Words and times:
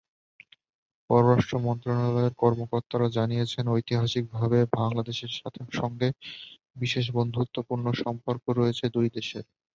পররাষ্ট্র 1.09 1.55
মন্ত্রণালয়ের 1.59 2.33
কর্মকর্তারা 2.35 3.07
জানিয়েছেন, 3.17 3.65
ঐতিহাসিকভাবে 3.71 4.57
বাংলাদেশের 4.75 5.31
সঙ্গে 5.73 6.07
বিশেষ 6.75 7.05
বন্ধুত্বপূর্ণ 7.17 7.85
সম্পর্ক 8.03 8.43
রয়েছে 8.59 8.85
দুই 8.95 9.07
দেশের। 9.11 9.45